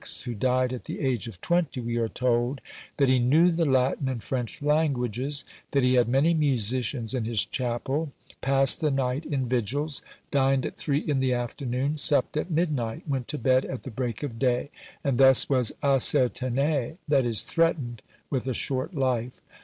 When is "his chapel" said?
7.25-8.11